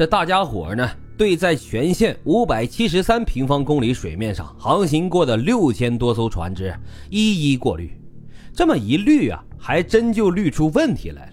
[0.00, 6.74] 这大家伙呢，对在全县五百七十三平方公里水面上航行过的六千多艘船只
[7.10, 7.92] 一一过滤。
[8.50, 11.32] 这么一滤啊，还真就滤出问题来了。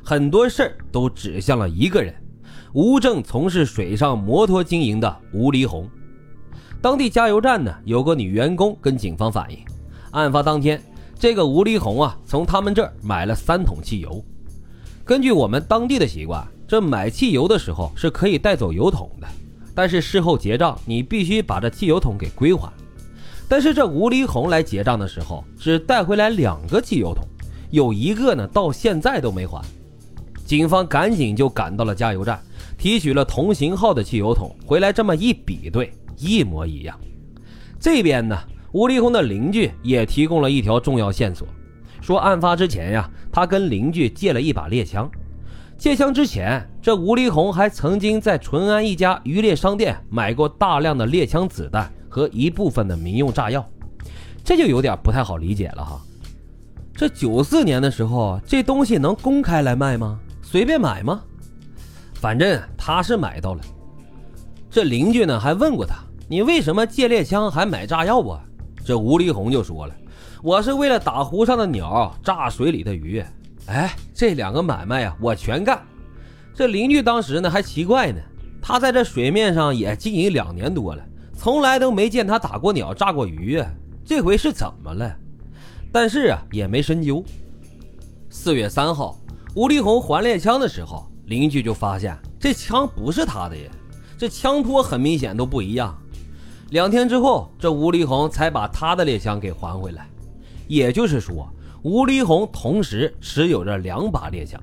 [0.00, 2.14] 很多事儿都指向了一个人——
[2.72, 5.90] 无证从事水上摩托经营的吴黎红。
[6.80, 9.58] 当地加油站呢，有个女员工跟警方反映，
[10.12, 10.80] 案发当天，
[11.18, 14.24] 这个吴黎红啊，从他们这儿买了三桶汽油。
[15.04, 19.26] 根据我们当地的习惯，这买汽油的时候是可以带走油桶的，
[19.74, 22.72] 但是事后结账，你必须把这汽油桶给归还。
[23.46, 27.22] 但是这吴黎红来结账的时候，只带回来两个汽油桶，
[27.70, 29.62] 有一个呢到现在都没还。
[30.46, 32.40] 警方赶紧就赶到了加油站，
[32.78, 36.98] 提取了同型号的汽油桶回来，这么一比对，一模一样。
[37.78, 38.38] 这边呢，
[38.72, 41.46] 吴黎红的邻居也提供了一条重要线索，
[42.00, 45.10] 说案发之前呀，他跟邻居借了一把猎枪。
[45.76, 51.90] 借枪之前，这吴黎红还曾经在淳安一家渔猎商店买过大量的猎枪子弹。
[52.14, 53.68] 和一部分的民用炸药，
[54.44, 56.00] 这就有点不太好理解了哈。
[56.94, 60.16] 这九四年的时候，这东西能公开来卖吗？
[60.40, 61.24] 随便买吗？
[62.14, 63.60] 反正他是买到了。
[64.70, 65.96] 这邻居呢还问过他
[66.30, 68.40] ：“你为什么借猎枪还买炸药啊？”
[68.86, 69.94] 这吴立红就说了
[70.40, 73.20] ：“我是为了打湖上的鸟，炸水里的鱼。”
[73.66, 75.82] 哎，这两个买卖呀，我全干。
[76.54, 78.20] 这邻居当时呢还奇怪呢，
[78.62, 81.04] 他在这水面上也经营两年多了。
[81.36, 83.60] 从来都没见他打过鸟、炸过鱼，
[84.04, 85.14] 这回是怎么了？
[85.90, 87.24] 但是啊，也没深究。
[88.30, 89.18] 四月三号，
[89.56, 93.68] 吴立红还猎枪的时候，邻居就发现这枪不是他的呀，
[94.16, 95.96] 这枪托很明显都不一样。
[96.70, 100.08] 两天之后，这吴立红才把他的猎枪给还回来。
[100.66, 101.48] 也就是说，
[101.84, 104.58] 吴立红同时持有着两把猎枪。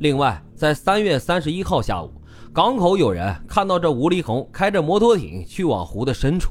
[0.00, 2.12] 另外，在三月三十一号下午。
[2.52, 6.50] 港口有人看到这吴立红开着摩托艇去往湖的深处，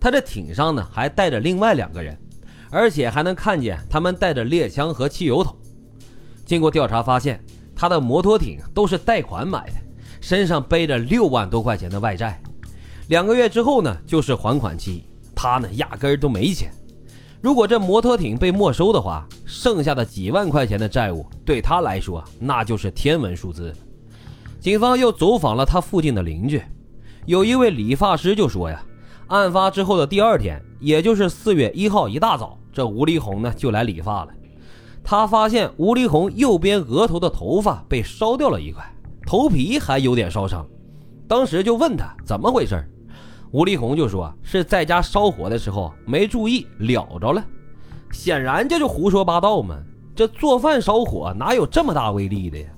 [0.00, 2.18] 他这艇上呢还带着另外两个人，
[2.68, 5.54] 而且还能看见他们带着猎枪和汽油桶。
[6.44, 7.38] 经过调查发现，
[7.76, 9.74] 他的摩托艇都是贷款买的，
[10.20, 12.42] 身上背着六万多块钱的外债，
[13.08, 15.04] 两个月之后呢就是还款期，
[15.34, 16.72] 他呢压根儿都没钱。
[17.40, 23.72] 如果这摩托艇被没收的话，剩下的几万块钱的债务对他来说那就是天文数字。
[24.58, 26.60] 警方又走访了他附近的邻居，
[27.26, 28.82] 有一位理发师就说呀，
[29.28, 34.32] 案发之后的第二天，也就是四月一号一大早，这吴立红呢就来理发了。
[35.04, 38.84] 他发现吴立红右边额头的头发被烧掉了一块，
[39.24, 40.66] 头皮还有点烧伤。
[41.28, 42.84] 当时就问他怎么回事，
[43.56, 47.42] 吴立红就说是在家烧火的时候没注意燎着了。
[48.12, 49.78] 显然这就胡说八道嘛，
[50.14, 52.68] 这做饭烧火哪有这么大威力的呀？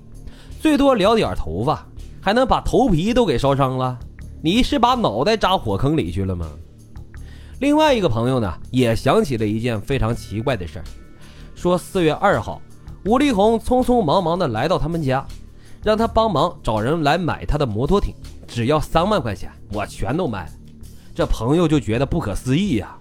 [0.60, 1.84] 最多燎点头发，
[2.20, 3.98] 还能把头皮都给烧伤了？
[4.40, 6.46] 你是把脑袋扎火坑里去了吗？
[7.58, 10.84] 另外一个朋友呢，也想起了一件非常奇怪的事儿，
[11.56, 12.62] 说四月二号，
[13.04, 15.26] 吴立红匆匆忙忙的来到他们家，
[15.82, 18.14] 让他帮忙找人来买他的摩托艇，
[18.46, 20.52] 只要三万块钱，我全都卖了。
[21.18, 22.96] 这朋友就觉得不可思议呀，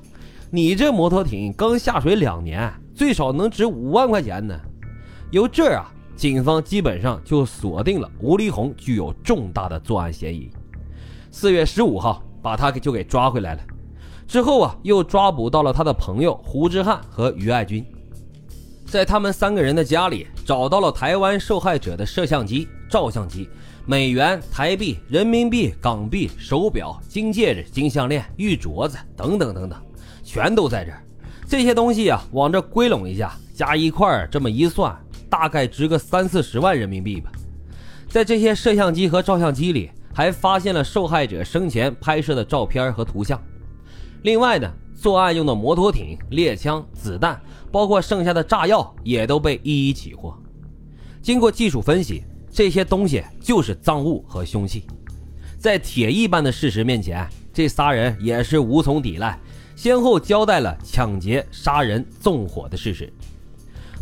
[0.49, 4.59] 你这摩托艇刚下水两年，最少能值五万块钱呢。
[5.29, 5.93] 由这儿啊。
[6.15, 10.49] 警方基本上就锁定了吴立红具有重大的作案嫌疑。
[11.29, 13.61] 四月十五号，把他给就给抓回来了。
[14.27, 17.85] 之后啊，又抓捕到了他的朋友胡志汉和于爱军，
[18.87, 23.47] 在他们三个人的家里找到了台湾受害者的摄像机、照相机、
[23.89, 29.81] 美元、台币、人民币、港币、手表、金戒指、金项链、玉镯子等等等等，
[30.25, 31.01] 全都在这儿。
[31.47, 34.93] 这些东西啊，往这归拢一下，加一块儿，这么一算。
[35.29, 37.31] 大概值个三四十万人民币吧。
[38.09, 43.41] 在这些摄像机和照相机里，还发现了受害者生前拍摄的照片和图像。
[44.23, 47.39] 另外呢，作案用的摩托艇、猎枪、子弹，
[47.71, 50.37] 包括剩下的炸药，也都被一一起获。
[51.21, 52.25] 经过技术分析，
[52.57, 54.81] 这些东西就是赃物和凶器。
[55.59, 57.23] 在铁一般的事实面前，
[57.53, 59.39] 这仨人也是无从抵赖，
[59.75, 63.13] 先后交代了抢劫、杀人、纵火的事实。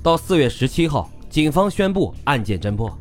[0.02, 1.12] 到四月十七号。
[1.30, 2.98] 警方宣布案件侦破。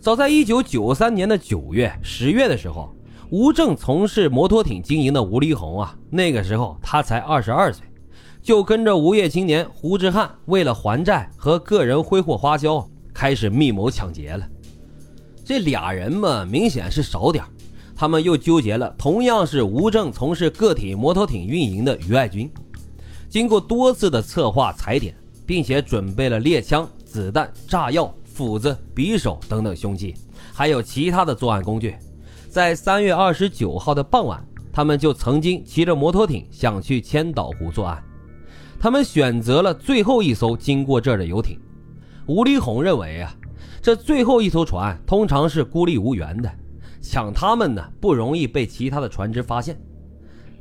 [0.00, 2.92] 早在一九九三年的九月、十月的时候，
[3.30, 7.86] 无证从事摩托艇经营的吴立红啊，那个时候他才二十二岁，
[8.42, 12.84] 就跟着无业青年胡志汉，为了还债和个人挥霍花销，
[13.14, 14.44] 开始密谋抢劫了。
[15.46, 17.44] 这俩人嘛，明显是少点
[17.94, 22.50] 他们又纠结了同样是无证从事个体摩托艇运营的于爱军。
[23.28, 25.14] 经过多次的策划踩点，
[25.46, 26.88] 并且准备了猎枪。
[27.04, 30.12] 子弹、炸药、斧子、匕首等等凶器，
[30.52, 31.94] 还有其他的作案工具。
[32.50, 38.02] 在三月二十九号的傍晚，他们就曾经骑着摩托艇想去千岛湖作案。
[38.80, 41.56] 他们选择了最后一艘经过这儿的游艇。
[42.26, 43.34] 吴立红认为啊，
[43.86, 46.50] 这最后一艘船通常是孤立无援的，
[47.00, 49.80] 抢他们呢不容易被其他的船只发现。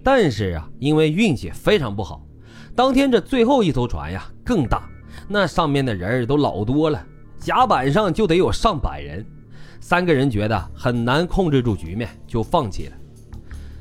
[0.03, 2.23] 但是啊，因为运气非常不好，
[2.75, 4.87] 当天这最后一艘船呀更大，
[5.27, 7.03] 那上面的人都老多了，
[7.39, 9.25] 甲板上就得有上百人。
[9.79, 12.91] 三个人觉得很难控制住局面，就放弃了。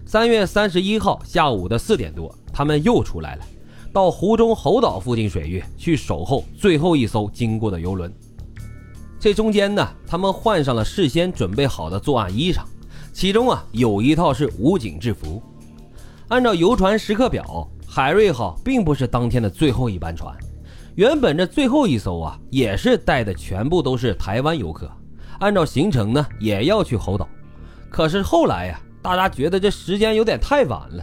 [0.07, 3.45] 三月三十一号下午的四点多，他们又出来了，
[3.93, 8.11] 到湖中猴岛附近水域去守候最后一艘经过的游轮。
[9.25, 12.61] 这中间呢，他们换上了事先准备好的作案衣裳，
[13.11, 15.43] 其中啊有一套是武警制服。
[16.29, 20.37] 按照游船时刻表，海瑞号并不是当天的最后一班船，
[20.95, 24.93] 原本这最后一艘啊也是带的全部都是台湾游客。
[25.39, 27.27] 按照行程呢，也要去猴岛，
[27.89, 31.03] 可是后来呀，大家觉得这时间有点太晚了，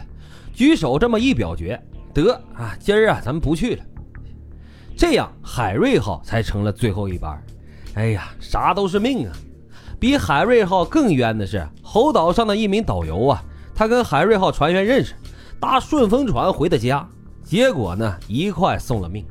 [0.54, 1.76] 举手这么一表决，
[2.14, 3.84] 得啊，今儿啊咱们不去了。
[4.96, 7.36] 这样海瑞号才成了最后一班。
[7.94, 9.32] 哎呀，啥都是命啊！
[10.00, 13.44] 比海瑞号更冤的是，猴岛上的一名导游啊，
[13.74, 15.14] 他跟海瑞号船员认识，
[15.60, 17.06] 搭顺风船回的家，
[17.44, 19.24] 结果呢一块送了命。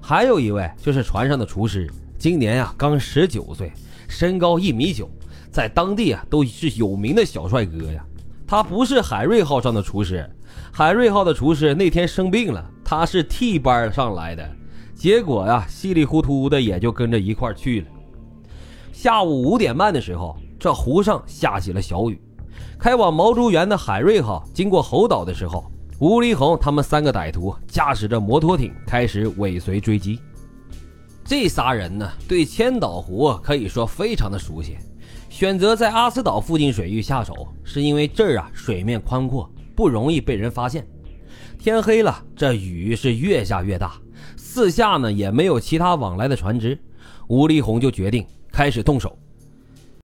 [0.00, 3.72] 还有一位就是船上的厨师，今年呀刚十九岁。
[4.08, 5.08] 身高一米九，
[5.50, 8.04] 在当地啊都是有名的小帅哥呀。
[8.46, 10.28] 他不是海瑞号上的厨师，
[10.70, 14.46] 海瑞号的厨师那天生病了，他是替班上来的。
[14.94, 17.86] 结果呀，稀里糊涂的也就跟着一块去了。
[18.92, 22.20] 下午五点半的时候，这湖上下起了小雨。
[22.78, 25.64] 开往毛竹园的海瑞号经过猴岛的时候，
[25.98, 30.20] 吴立红他们三个歹徒驾驶着摩托艇开始尾随追击。
[31.24, 34.76] 这仨人呢，对千岛湖可以说非常的熟悉，
[35.28, 40.86] 选择在阿斯岛附近水域下手，是因为这儿啊水面宽阔，不容易被人发现。
[41.58, 43.92] 天黑了，这雨是越下越大，
[44.52, 46.78] 四下呢也没有其他往来的船只，
[47.26, 48.22] 吴立红就决定
[48.52, 49.16] 开始动手。